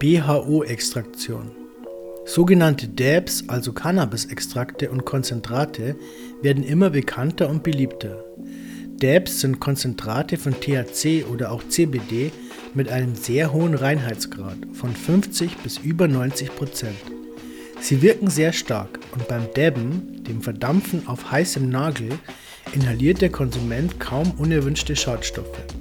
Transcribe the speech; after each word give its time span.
BHO-Extraktion. 0.00 1.50
Sogenannte 2.24 2.86
DABs, 2.86 3.48
also 3.48 3.72
Cannabis-Extrakte 3.72 4.90
und 4.90 5.04
Konzentrate, 5.04 5.96
werden 6.40 6.62
immer 6.62 6.90
bekannter 6.90 7.48
und 7.48 7.64
beliebter. 7.64 8.24
DABs 9.00 9.40
sind 9.40 9.58
Konzentrate 9.58 10.36
von 10.36 10.54
THC 10.54 11.24
oder 11.24 11.50
auch 11.50 11.64
CBD 11.68 12.30
mit 12.74 12.88
einem 12.88 13.16
sehr 13.16 13.52
hohen 13.52 13.74
Reinheitsgrad 13.74 14.58
von 14.72 14.94
50 14.94 15.56
bis 15.58 15.78
über 15.78 16.06
90 16.06 16.54
Prozent. 16.54 16.98
Sie 17.80 18.00
wirken 18.00 18.30
sehr 18.30 18.52
stark 18.52 19.00
und 19.14 19.26
beim 19.26 19.48
Dabben, 19.54 20.22
dem 20.22 20.42
Verdampfen 20.42 21.08
auf 21.08 21.32
heißem 21.32 21.68
Nagel, 21.68 22.10
inhaliert 22.72 23.20
der 23.20 23.30
Konsument 23.30 23.98
kaum 23.98 24.30
unerwünschte 24.38 24.94
Schadstoffe. 24.94 25.77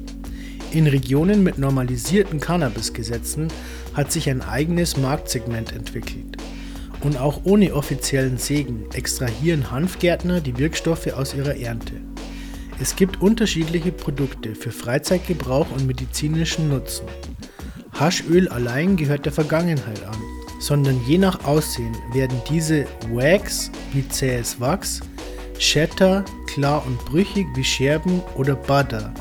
In 0.77 0.85
Regionen 0.85 1.41
mit 1.41 1.57
normalisierten 1.57 2.39
Cannabisgesetzen 2.39 3.47
hat 3.95 4.11
sich 4.11 4.29
ein 4.29 4.43
eigenes 4.43 4.95
Marktsegment 4.95 5.73
entwickelt. 5.73 6.37
Und 7.01 7.17
auch 7.17 7.41
ohne 7.45 7.73
offiziellen 7.73 8.37
Segen 8.37 8.85
extrahieren 8.93 9.71
Hanfgärtner 9.71 10.39
die 10.39 10.55
Wirkstoffe 10.59 11.07
aus 11.07 11.33
ihrer 11.33 11.57
Ernte. 11.57 11.93
Es 12.79 12.95
gibt 12.95 13.23
unterschiedliche 13.23 13.91
Produkte 13.91 14.53
für 14.53 14.69
Freizeitgebrauch 14.69 15.65
und 15.71 15.87
medizinischen 15.87 16.69
Nutzen. 16.69 17.07
Haschöl 17.93 18.47
allein 18.47 18.97
gehört 18.97 19.25
der 19.25 19.33
Vergangenheit 19.33 20.05
an, 20.05 20.21
sondern 20.59 21.01
je 21.07 21.17
nach 21.17 21.43
Aussehen 21.43 21.95
werden 22.13 22.39
diese 22.51 22.85
Wax 23.11 23.71
wie 23.93 24.07
zähes 24.07 24.59
Wachs, 24.59 25.01
Shatter 25.57 26.23
klar 26.45 26.85
und 26.85 27.03
brüchig 27.05 27.47
wie 27.55 27.63
Scherben 27.63 28.21
oder 28.35 28.55
Butter 28.55 29.11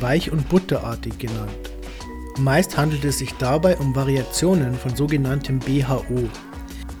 weich 0.00 0.30
und 0.30 0.48
butterartig 0.48 1.18
genannt. 1.18 1.50
Meist 2.38 2.76
handelt 2.76 3.04
es 3.04 3.18
sich 3.18 3.32
dabei 3.34 3.76
um 3.78 3.94
Variationen 3.94 4.74
von 4.74 4.94
sogenanntem 4.94 5.58
BHO. 5.58 6.28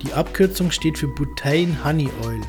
Die 0.02 0.12
Abkürzung 0.12 0.70
steht 0.70 0.98
für 0.98 1.08
Butane 1.08 1.84
Honey 1.84 2.08
Oil, 2.24 2.40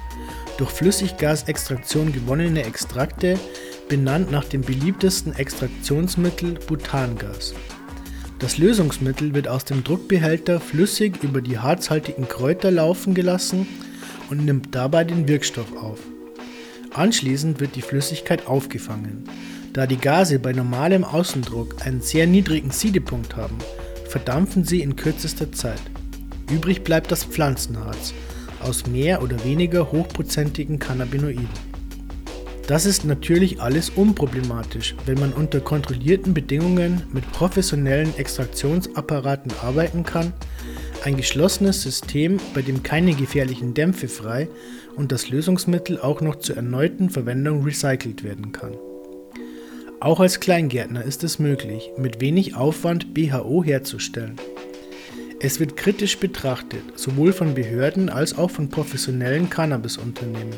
durch 0.58 0.72
Flüssiggasextraktion 0.72 2.12
gewonnene 2.12 2.64
Extrakte, 2.64 3.40
benannt 3.88 4.32
nach 4.32 4.46
dem 4.46 4.62
beliebtesten 4.62 5.34
Extraktionsmittel 5.34 6.60
Butangas. 6.68 7.54
Das 8.40 8.58
Lösungsmittel 8.58 9.34
wird 9.34 9.48
aus 9.48 9.66
dem 9.66 9.84
Druckbehälter 9.84 10.60
flüssig 10.60 11.22
über 11.24 11.42
die 11.42 11.60
harzhaltigen 11.60 12.28
Kräuter 12.28 12.72
laufen 12.72 13.14
gelassen 13.14 13.68
und 14.30 14.46
nimmt 14.46 14.74
dabei 14.74 15.04
den 15.04 15.28
Wirkstoff 15.28 15.76
auf. 15.76 16.00
Anschließend 16.94 17.60
wird 17.60 17.76
die 17.76 17.82
Flüssigkeit 17.82 18.48
aufgefangen. 18.48 19.26
Da 19.74 19.86
die 19.86 19.98
Gase 19.98 20.40
bei 20.40 20.52
normalem 20.52 21.04
Außendruck 21.04 21.86
einen 21.86 22.02
sehr 22.02 22.26
niedrigen 22.26 22.72
Siedepunkt 22.72 23.36
haben, 23.36 23.58
verdampfen 24.08 24.64
sie 24.64 24.82
in 24.82 24.96
kürzester 24.96 25.52
Zeit. 25.52 25.82
Übrig 26.52 26.84
bleibt 26.84 27.12
das 27.12 27.24
Pflanzenharz 27.24 28.14
aus 28.62 28.88
mehr 28.88 29.22
oder 29.22 29.44
weniger 29.46 29.92
hochprozentigen 29.92 30.80
Cannabinoiden. 30.80 31.48
Das 32.68 32.86
ist 32.86 33.06
natürlich 33.06 33.62
alles 33.62 33.90
unproblematisch, 33.90 34.96
wenn 35.06 35.20
man 35.20 35.34
unter 35.34 35.60
kontrollierten 35.60 36.34
Bedingungen 36.34 37.04
mit 37.12 37.32
professionellen 37.32 38.16
Extraktionsapparaten 38.18 39.52
arbeiten 39.64 40.04
kann, 40.04 40.34
ein 41.04 41.18
geschlossenes 41.18 41.82
System, 41.82 42.40
bei 42.54 42.62
dem 42.62 42.84
keine 42.84 43.14
gefährlichen 43.14 43.74
Dämpfe 43.74 44.08
frei 44.08 44.50
und 44.96 45.12
das 45.12 45.30
Lösungsmittel 45.30 46.00
auch 46.00 46.22
noch 46.22 46.36
zur 46.36 46.58
erneuten 46.58 47.10
Verwendung 47.10 47.64
recycelt 47.64 48.24
werden 48.24 48.52
kann. 48.52 48.74
Auch 50.02 50.22
als 50.22 50.40
Kleingärtner 50.40 51.04
ist 51.04 51.26
es 51.26 51.40
möglich, 51.40 51.92
mit 51.98 52.22
wenig 52.22 52.56
Aufwand 52.56 53.14
BHO 53.14 53.66
herzustellen. 53.66 54.38
Es 55.42 55.60
wird 55.60 55.76
kritisch 55.76 56.18
betrachtet, 56.18 56.84
sowohl 56.96 57.34
von 57.34 57.54
Behörden 57.54 58.08
als 58.08 58.38
auch 58.38 58.50
von 58.50 58.70
professionellen 58.70 59.50
Cannabisunternehmen. 59.50 60.56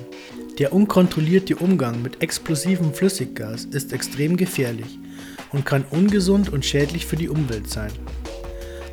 Der 0.59 0.73
unkontrollierte 0.73 1.55
Umgang 1.55 2.03
mit 2.03 2.21
explosivem 2.21 2.93
Flüssiggas 2.93 3.65
ist 3.65 3.93
extrem 3.93 4.37
gefährlich 4.37 4.99
und 5.51 5.65
kann 5.65 5.85
ungesund 5.89 6.53
und 6.53 6.63
schädlich 6.63 7.07
für 7.07 7.15
die 7.15 7.29
Umwelt 7.29 7.67
sein. 7.67 7.91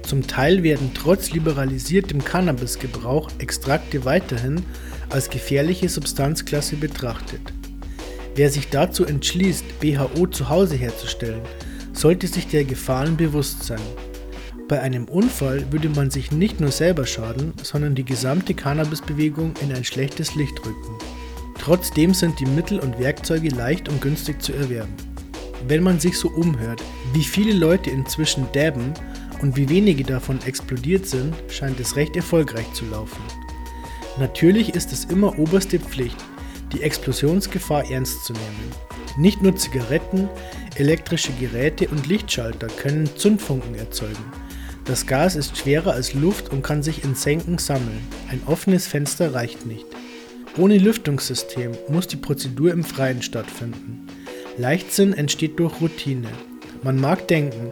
Zum 0.02 0.26
Teil 0.26 0.62
werden 0.62 0.92
trotz 0.94 1.30
liberalisiertem 1.30 2.24
Cannabisgebrauch 2.24 3.30
Extrakte 3.38 4.06
weiterhin 4.06 4.62
als 5.10 5.28
gefährliche 5.28 5.90
Substanzklasse 5.90 6.76
betrachtet. 6.76 7.42
Wer 8.38 8.50
sich 8.50 8.68
dazu 8.68 9.04
entschließt, 9.04 9.80
BHO 9.80 10.28
zu 10.28 10.48
Hause 10.48 10.76
herzustellen, 10.76 11.42
sollte 11.92 12.28
sich 12.28 12.46
der 12.46 12.62
Gefahren 12.62 13.16
bewusst 13.16 13.64
sein. 13.64 13.80
Bei 14.68 14.80
einem 14.80 15.06
Unfall 15.06 15.72
würde 15.72 15.88
man 15.88 16.12
sich 16.12 16.30
nicht 16.30 16.60
nur 16.60 16.70
selber 16.70 17.04
schaden, 17.04 17.52
sondern 17.64 17.96
die 17.96 18.04
gesamte 18.04 18.54
Cannabisbewegung 18.54 19.54
in 19.60 19.72
ein 19.72 19.82
schlechtes 19.82 20.36
Licht 20.36 20.56
rücken. 20.64 20.98
Trotzdem 21.60 22.14
sind 22.14 22.38
die 22.38 22.46
Mittel 22.46 22.78
und 22.78 23.00
Werkzeuge 23.00 23.48
leicht 23.48 23.88
und 23.88 24.00
günstig 24.00 24.40
zu 24.40 24.52
erwerben. 24.52 24.94
Wenn 25.66 25.82
man 25.82 25.98
sich 25.98 26.16
so 26.16 26.28
umhört, 26.28 26.80
wie 27.14 27.24
viele 27.24 27.54
Leute 27.54 27.90
inzwischen 27.90 28.46
dabben 28.52 28.94
und 29.42 29.56
wie 29.56 29.68
wenige 29.68 30.04
davon 30.04 30.38
explodiert 30.46 31.06
sind, 31.06 31.34
scheint 31.48 31.80
es 31.80 31.96
recht 31.96 32.14
erfolgreich 32.14 32.72
zu 32.72 32.84
laufen. 32.84 33.20
Natürlich 34.20 34.76
ist 34.76 34.92
es 34.92 35.06
immer 35.06 35.36
oberste 35.40 35.80
Pflicht, 35.80 36.24
die 36.72 36.82
Explosionsgefahr 36.82 37.90
ernst 37.90 38.24
zu 38.24 38.32
nehmen. 38.32 38.72
Nicht 39.16 39.42
nur 39.42 39.56
Zigaretten, 39.56 40.28
elektrische 40.76 41.32
Geräte 41.32 41.88
und 41.88 42.06
Lichtschalter 42.06 42.68
können 42.68 43.08
Zündfunken 43.16 43.74
erzeugen. 43.74 44.32
Das 44.84 45.06
Gas 45.06 45.36
ist 45.36 45.56
schwerer 45.56 45.92
als 45.92 46.14
Luft 46.14 46.50
und 46.50 46.62
kann 46.62 46.82
sich 46.82 47.04
in 47.04 47.14
Senken 47.14 47.58
sammeln. 47.58 48.00
Ein 48.30 48.40
offenes 48.46 48.86
Fenster 48.86 49.34
reicht 49.34 49.66
nicht. 49.66 49.84
Ohne 50.56 50.78
Lüftungssystem 50.78 51.72
muss 51.88 52.06
die 52.06 52.16
Prozedur 52.16 52.72
im 52.72 52.84
Freien 52.84 53.22
stattfinden. 53.22 54.06
Leichtsinn 54.56 55.12
entsteht 55.12 55.58
durch 55.58 55.80
Routine. 55.80 56.28
Man 56.82 57.00
mag 57.00 57.28
denken, 57.28 57.70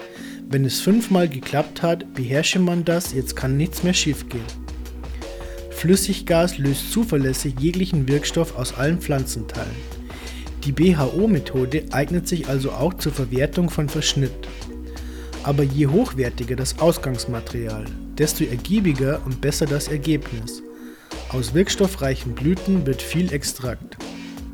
wenn 0.49 0.65
es 0.65 0.81
fünfmal 0.81 1.29
geklappt 1.29 1.83
hat, 1.83 2.15
beherrsche 2.15 2.59
man 2.59 2.85
das, 2.85 3.13
jetzt 3.13 3.35
kann 3.35 3.57
nichts 3.57 3.83
mehr 3.83 3.95
schiefgehen. 3.95 4.66
Flüssiggas 5.77 6.57
löst 6.57 6.91
zuverlässig 6.91 7.61
jeglichen 7.61 8.09
Wirkstoff 8.09 8.57
aus 8.57 8.79
allen 8.79 8.99
Pflanzenteilen. 8.99 9.77
Die 10.65 10.73
BHO-Methode 10.73 11.85
eignet 11.91 12.27
sich 12.27 12.49
also 12.49 12.73
auch 12.73 12.95
zur 12.95 13.13
Verwertung 13.13 13.69
von 13.69 13.91
Verschnitt. 13.91 14.49
Aber 15.43 15.63
je 15.63 15.89
hochwertiger 15.89 16.57
das 16.57 16.79
Ausgangsmaterial, 16.79 17.85
desto 18.17 18.45
ergiebiger 18.45 19.21
und 19.27 19.43
besser 19.43 19.67
das 19.67 19.89
Ergebnis. 19.89 20.63
Aus 21.29 21.53
wirkstoffreichen 21.53 22.35
Blüten 22.35 22.87
wird 22.87 23.03
viel 23.03 23.31
Extrakt. 23.31 23.99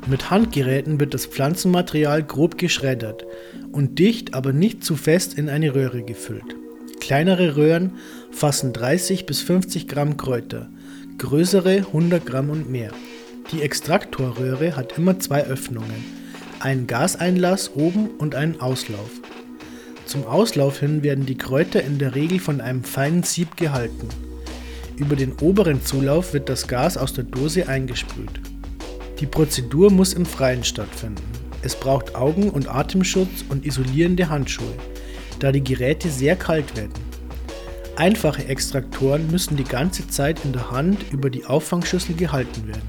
Mit 0.07 0.29
Handgeräten 0.29 0.99
wird 0.99 1.13
das 1.13 1.25
Pflanzenmaterial 1.25 2.21
grob 2.21 2.57
geschreddert 2.57 3.25
und 3.71 3.97
dicht, 3.97 4.33
aber 4.33 4.51
nicht 4.51 4.83
zu 4.83 4.97
fest 4.97 5.35
in 5.35 5.47
eine 5.47 5.73
Röhre 5.73 6.03
gefüllt. 6.03 6.57
Kleinere 6.99 7.55
Röhren 7.55 7.93
fassen 8.29 8.73
30 8.73 9.25
bis 9.25 9.39
50 9.41 9.87
Gramm 9.87 10.17
Kräuter, 10.17 10.69
größere 11.17 11.77
100 11.77 12.25
Gramm 12.25 12.49
und 12.49 12.69
mehr. 12.69 12.91
Die 13.51 13.61
Extraktorröhre 13.61 14.75
hat 14.75 14.97
immer 14.97 15.19
zwei 15.19 15.43
Öffnungen, 15.45 16.03
einen 16.59 16.87
Gaseinlass 16.87 17.71
oben 17.75 18.09
und 18.17 18.35
einen 18.35 18.59
Auslauf. 18.61 19.09
Zum 20.05 20.25
Auslauf 20.25 20.79
hin 20.79 21.03
werden 21.03 21.25
die 21.25 21.37
Kräuter 21.37 21.83
in 21.83 21.97
der 21.97 22.15
Regel 22.15 22.39
von 22.39 22.61
einem 22.61 22.83
feinen 22.83 23.23
Sieb 23.23 23.57
gehalten. 23.57 24.09
Über 24.97 25.15
den 25.15 25.33
oberen 25.41 25.83
Zulauf 25.83 26.33
wird 26.33 26.49
das 26.49 26.67
Gas 26.67 26.97
aus 26.97 27.13
der 27.13 27.23
Dose 27.23 27.67
eingesprüht. 27.67 28.41
Die 29.19 29.25
Prozedur 29.25 29.91
muss 29.91 30.13
im 30.13 30.25
Freien 30.25 30.63
stattfinden. 30.63 31.23
Es 31.61 31.75
braucht 31.75 32.15
Augen- 32.15 32.49
und 32.49 32.67
Atemschutz 32.67 33.45
und 33.49 33.65
isolierende 33.65 34.29
Handschuhe, 34.29 34.73
da 35.39 35.51
die 35.51 35.63
Geräte 35.63 36.09
sehr 36.09 36.35
kalt 36.35 36.75
werden. 36.75 37.12
Einfache 37.95 38.47
Extraktoren 38.47 39.29
müssen 39.29 39.55
die 39.55 39.63
ganze 39.63 40.07
Zeit 40.07 40.43
in 40.43 40.51
der 40.51 40.71
Hand 40.71 41.11
über 41.11 41.29
die 41.29 41.45
Auffangschüssel 41.45 42.15
gehalten 42.15 42.67
werden. 42.67 42.81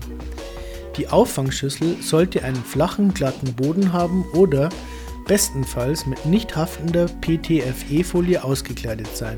Die 0.96 1.08
Auffangschüssel 1.08 1.96
sollte 2.00 2.42
einen 2.42 2.64
flachen, 2.64 3.12
glatten 3.12 3.52
Boden 3.52 3.92
haben 3.92 4.24
oder 4.32 4.70
bestenfalls 5.26 6.06
mit 6.06 6.24
nicht 6.24 6.56
haftender 6.56 7.06
PTFE-Folie 7.20 8.42
ausgekleidet 8.42 9.14
sein, 9.14 9.36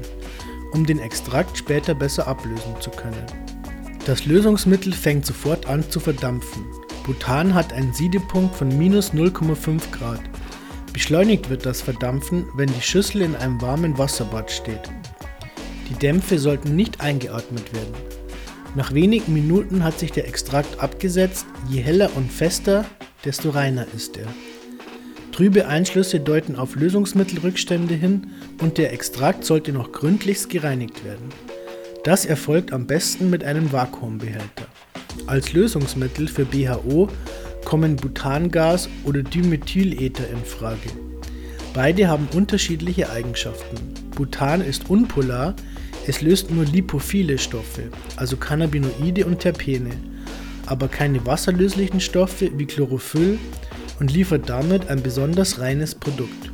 um 0.73 0.87
den 0.87 1.01
Extrakt 1.01 1.59
später 1.59 1.95
besser 1.95 2.29
ablösen 2.29 2.75
zu 2.81 2.91
können. 2.91 3.27
Das 4.07 4.25
Lösungsmittel 4.25 4.93
fängt 4.93 5.27
sofort 5.27 5.67
an 5.67 5.89
zu 5.91 5.99
verdampfen. 5.99 6.65
Butan 7.05 7.55
hat 7.55 7.73
einen 7.73 7.93
Siedepunkt 7.93 8.55
von 8.55 8.69
minus 8.77 9.13
0,5 9.13 9.91
Grad. 9.91 10.21
Beschleunigt 10.93 11.51
wird 11.51 11.67
das 11.67 11.83
Verdampfen, 11.83 12.47
wenn 12.55 12.73
die 12.73 12.83
Schüssel 12.83 13.23
in 13.23 13.35
einem 13.35 13.61
warmen 13.61 13.99
Wasserbad 13.99 14.51
steht. 14.51 14.91
Die 15.89 15.95
Dämpfe 15.95 16.39
sollten 16.39 16.75
nicht 16.77 17.01
eingeatmet 17.01 17.73
werden. 17.75 17.95
Nach 18.75 18.93
wenigen 18.93 19.33
Minuten 19.33 19.85
hat 19.85 19.99
sich 19.99 20.13
der 20.13 20.29
Extrakt 20.29 20.81
abgesetzt, 20.81 21.47
je 21.71 21.81
heller 21.81 22.11
und 22.15 22.31
fester, 22.31 22.85
desto 23.25 23.51
reiner 23.51 23.87
ist 23.95 24.17
er. 24.17 24.27
Trübe 25.33 25.67
Einschlüsse 25.67 26.21
deuten 26.21 26.57
auf 26.57 26.77
Lösungsmittelrückstände 26.77 27.95
hin 27.95 28.29
und 28.61 28.79
der 28.79 28.93
Extrakt 28.93 29.45
sollte 29.45 29.73
noch 29.73 29.93
gründlichst 29.93 30.49
gereinigt 30.49 31.05
werden. 31.05 31.29
Das 32.05 32.25
erfolgt 32.25 32.73
am 32.73 32.87
besten 32.87 33.31
mit 33.31 33.45
einem 33.45 33.73
Vakuumbehälter. 33.73 34.67
Als 35.27 35.53
Lösungsmittel 35.53 36.29
für 36.29 36.45
BHO 36.45 37.09
kommen 37.65 37.97
Butangas 37.97 38.89
oder 39.05 39.23
Dimethylether 39.23 40.29
in 40.31 40.45
Frage. 40.45 40.91
Beide 41.75 42.09
haben 42.09 42.29
unterschiedliche 42.33 43.11
Eigenschaften. 43.11 44.06
Butan 44.17 44.63
ist 44.63 44.89
unpolar, 44.89 45.55
es 46.07 46.23
löst 46.23 46.51
nur 46.51 46.65
lipophile 46.65 47.37
Stoffe, 47.37 47.83
also 48.17 48.39
Cannabinoide 48.39 49.27
und 49.27 49.41
Terpene, 49.41 49.91
aber 50.65 50.89
keine 50.89 51.25
wasserlöslichen 51.27 52.01
Stoffe 52.01 52.51
wie 52.57 52.65
Chlorophyll 52.65 53.39
und 54.01 54.11
liefert 54.11 54.49
damit 54.49 54.89
ein 54.89 55.03
besonders 55.03 55.61
reines 55.61 55.95
Produkt. 55.95 56.51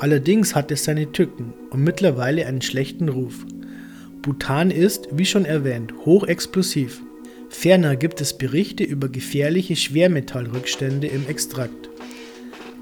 Allerdings 0.00 0.56
hat 0.56 0.72
es 0.72 0.82
seine 0.82 1.12
Tücken 1.12 1.54
und 1.70 1.84
mittlerweile 1.84 2.46
einen 2.46 2.62
schlechten 2.62 3.08
Ruf. 3.08 3.46
Butan 4.22 4.72
ist, 4.72 5.06
wie 5.12 5.24
schon 5.24 5.44
erwähnt, 5.44 5.94
hochexplosiv. 6.04 7.00
Ferner 7.48 7.94
gibt 7.94 8.20
es 8.20 8.36
Berichte 8.36 8.82
über 8.82 9.08
gefährliche 9.08 9.76
Schwermetallrückstände 9.76 11.06
im 11.06 11.28
Extrakt. 11.28 11.90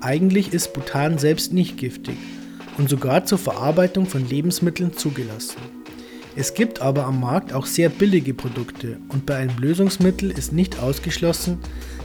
Eigentlich 0.01 0.55
ist 0.55 0.73
Butan 0.73 1.19
selbst 1.19 1.53
nicht 1.53 1.77
giftig 1.77 2.17
und 2.79 2.89
sogar 2.89 3.25
zur 3.25 3.39
Verarbeitung 3.39 4.07
von 4.07 4.29
Lebensmitteln 4.29 4.97
zugelassen. 4.97 5.59
Es 6.37 6.55
gibt 6.55 6.81
aber 6.81 7.05
am 7.05 7.21
Markt 7.21 7.53
auch 7.53 7.67
sehr 7.67 7.89
billige 7.89 8.35
Produkte 8.35 8.97
und 9.09 9.25
bei 9.25 9.37
einem 9.37 9.57
Lösungsmittel 9.59 10.31
ist 10.31 10.53
nicht 10.53 10.81
ausgeschlossen, 10.81 11.59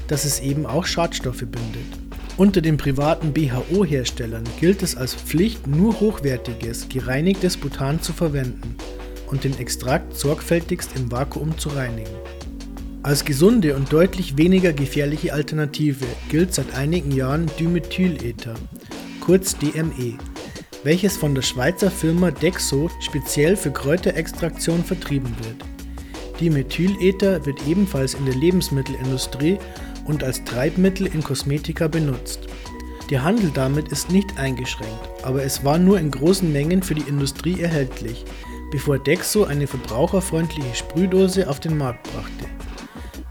dass 0.07 0.25
es 0.25 0.39
eben 0.39 0.65
auch 0.65 0.85
Schadstoffe 0.85 1.39
bindet. 1.39 1.99
Unter 2.37 2.61
den 2.61 2.77
privaten 2.77 3.33
BHO-Herstellern 3.33 4.43
gilt 4.59 4.81
es 4.81 4.95
als 4.95 5.13
Pflicht, 5.13 5.67
nur 5.67 5.99
hochwertiges, 5.99 6.87
gereinigtes 6.87 7.57
Butan 7.57 8.01
zu 8.01 8.13
verwenden 8.13 8.75
und 9.27 9.43
den 9.43 9.57
Extrakt 9.59 10.15
sorgfältigst 10.15 10.91
im 10.95 11.11
Vakuum 11.11 11.57
zu 11.57 11.69
reinigen. 11.69 12.15
Als 13.01 13.25
gesunde 13.25 13.75
und 13.75 13.91
deutlich 13.91 14.37
weniger 14.37 14.73
gefährliche 14.73 15.33
Alternative 15.33 16.05
gilt 16.29 16.53
seit 16.53 16.75
einigen 16.75 17.11
Jahren 17.11 17.49
Dimethylether, 17.59 18.55
kurz 19.19 19.57
DME, 19.57 20.17
welches 20.83 21.17
von 21.17 21.35
der 21.35 21.41
Schweizer 21.41 21.91
Firma 21.91 22.31
Dexo 22.31 22.89
speziell 22.99 23.55
für 23.57 23.71
Kräuterextraktion 23.71 24.83
vertrieben 24.83 25.35
wird. 25.43 25.57
Dimethylether 26.39 27.45
wird 27.45 27.67
ebenfalls 27.67 28.13
in 28.13 28.25
der 28.25 28.35
Lebensmittelindustrie 28.35 29.57
und 30.05 30.23
als 30.23 30.43
Treibmittel 30.45 31.07
in 31.07 31.21
Kosmetika 31.21 31.87
benutzt. 31.87 32.47
Der 33.09 33.23
Handel 33.23 33.51
damit 33.53 33.89
ist 33.89 34.09
nicht 34.09 34.37
eingeschränkt, 34.37 35.09
aber 35.23 35.43
es 35.43 35.65
war 35.65 35.77
nur 35.77 35.99
in 35.99 36.11
großen 36.11 36.51
Mengen 36.51 36.81
für 36.81 36.95
die 36.95 37.09
Industrie 37.09 37.59
erhältlich, 37.59 38.23
bevor 38.71 38.99
Dexo 38.99 39.43
eine 39.43 39.67
verbraucherfreundliche 39.67 40.75
Sprühdose 40.75 41.49
auf 41.49 41.59
den 41.59 41.77
Markt 41.77 42.03
brachte. 42.13 42.45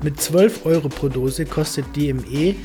Mit 0.02 0.20
12 0.20 0.66
Euro 0.66 0.88
pro 0.88 1.08
Dose 1.08 1.44
kostet 1.46 1.84
DME 1.96 2.56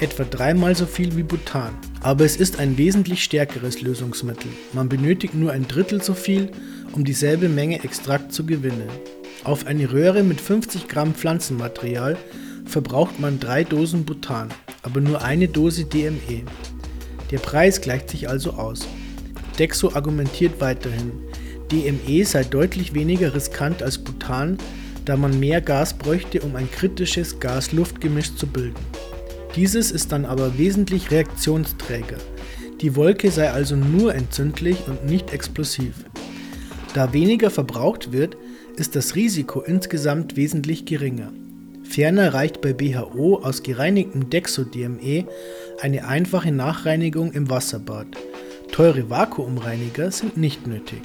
etwa 0.00 0.24
dreimal 0.24 0.74
so 0.74 0.86
viel 0.86 1.14
wie 1.16 1.22
Butan. 1.22 1.74
Aber 2.02 2.24
es 2.24 2.34
ist 2.36 2.58
ein 2.58 2.78
wesentlich 2.78 3.22
stärkeres 3.22 3.80
Lösungsmittel. 3.80 4.50
Man 4.72 4.88
benötigt 4.88 5.34
nur 5.34 5.52
ein 5.52 5.68
Drittel 5.68 6.02
so 6.02 6.14
viel, 6.14 6.50
um 6.92 7.04
dieselbe 7.04 7.48
Menge 7.48 7.84
Extrakt 7.84 8.32
zu 8.32 8.44
gewinnen. 8.44 8.88
Auf 9.44 9.66
eine 9.66 9.92
Röhre 9.92 10.24
mit 10.24 10.40
50 10.40 10.88
Gramm 10.88 11.14
Pflanzenmaterial 11.14 12.16
verbraucht 12.64 13.20
man 13.20 13.38
drei 13.38 13.62
Dosen 13.62 14.04
Butan, 14.04 14.48
aber 14.82 15.00
nur 15.00 15.22
eine 15.22 15.46
Dose 15.46 15.84
DME. 15.84 16.42
Der 17.30 17.38
Preis 17.38 17.80
gleicht 17.80 18.10
sich 18.10 18.28
also 18.28 18.52
aus. 18.52 18.86
Dexo 19.58 19.92
argumentiert 19.94 20.60
weiterhin, 20.60 21.12
DME 21.70 22.24
sei 22.24 22.42
deutlich 22.42 22.94
weniger 22.94 23.34
riskant 23.34 23.82
als 23.82 23.98
Butan, 23.98 24.58
da 25.04 25.16
man 25.16 25.38
mehr 25.38 25.60
Gas 25.60 25.94
bräuchte, 25.94 26.40
um 26.42 26.56
ein 26.56 26.70
kritisches 26.70 27.38
Gas-Luft-Gemisch 27.38 28.34
zu 28.34 28.46
bilden. 28.46 28.84
Dieses 29.56 29.90
ist 29.90 30.12
dann 30.12 30.24
aber 30.24 30.58
wesentlich 30.58 31.10
reaktionsträger. 31.10 32.16
Die 32.80 32.96
Wolke 32.96 33.30
sei 33.30 33.50
also 33.50 33.76
nur 33.76 34.14
entzündlich 34.14 34.76
und 34.88 35.04
nicht 35.04 35.32
explosiv. 35.32 36.04
Da 36.94 37.12
weniger 37.12 37.50
verbraucht 37.50 38.12
wird, 38.12 38.36
ist 38.76 38.96
das 38.96 39.14
Risiko 39.14 39.60
insgesamt 39.60 40.36
wesentlich 40.36 40.84
geringer. 40.84 41.32
Ferner 41.84 42.32
reicht 42.32 42.60
bei 42.62 42.72
BHO 42.72 43.40
aus 43.42 43.62
gereinigtem 43.62 44.30
Dexo-DME 44.30 45.26
eine 45.80 46.06
einfache 46.06 46.50
Nachreinigung 46.50 47.32
im 47.32 47.50
Wasserbad. 47.50 48.06
Teure 48.70 49.10
Vakuumreiniger 49.10 50.10
sind 50.10 50.38
nicht 50.38 50.66
nötig. 50.66 51.02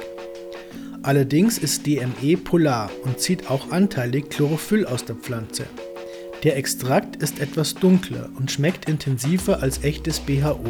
Allerdings 1.04 1.58
ist 1.58 1.86
DME 1.86 2.38
polar 2.38 2.90
und 3.04 3.20
zieht 3.20 3.52
auch 3.52 3.72
anteilig 3.72 4.30
Chlorophyll 4.30 4.86
aus 4.86 5.06
der 5.06 5.16
Pflanze. 5.16 5.66
Der 6.48 6.56
Extrakt 6.56 7.18
ist 7.18 7.42
etwas 7.42 7.76
dunkler 7.76 8.30
und 8.38 8.50
schmeckt 8.50 8.88
intensiver 8.88 9.62
als 9.62 9.84
echtes 9.84 10.22
BHO. 10.22 10.64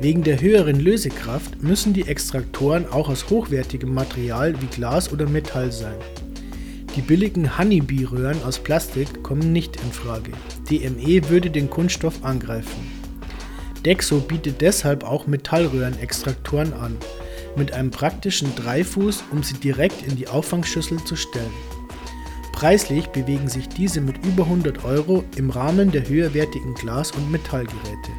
Wegen 0.00 0.24
der 0.24 0.40
höheren 0.40 0.80
Lösekraft 0.80 1.62
müssen 1.62 1.92
die 1.92 2.08
Extraktoren 2.08 2.84
auch 2.88 3.08
aus 3.08 3.30
hochwertigem 3.30 3.94
Material 3.94 4.60
wie 4.60 4.66
Glas 4.66 5.12
oder 5.12 5.28
Metall 5.28 5.70
sein. 5.70 5.94
Die 6.96 7.02
billigen 7.02 7.56
Honeybee-Röhren 7.56 8.42
aus 8.42 8.58
Plastik 8.58 9.22
kommen 9.22 9.52
nicht 9.52 9.76
in 9.76 9.92
Frage. 9.92 10.32
DME 10.68 11.28
würde 11.28 11.50
den 11.50 11.70
Kunststoff 11.70 12.24
angreifen. 12.24 12.90
Dexo 13.84 14.18
bietet 14.18 14.60
deshalb 14.60 15.04
auch 15.04 15.28
Metallröhrenextraktoren 15.28 16.72
an, 16.72 16.96
mit 17.54 17.70
einem 17.70 17.92
praktischen 17.92 18.52
Dreifuß, 18.56 19.22
um 19.30 19.44
sie 19.44 19.54
direkt 19.54 20.04
in 20.04 20.16
die 20.16 20.26
Auffangschüssel 20.26 20.98
zu 21.04 21.14
stellen. 21.14 21.77
Preislich 22.58 23.06
bewegen 23.10 23.46
sich 23.46 23.68
diese 23.68 24.00
mit 24.00 24.16
über 24.26 24.42
100 24.42 24.84
Euro 24.84 25.22
im 25.36 25.50
Rahmen 25.50 25.92
der 25.92 26.08
höherwertigen 26.08 26.74
Glas- 26.74 27.12
und 27.12 27.30
Metallgeräte. 27.30 28.10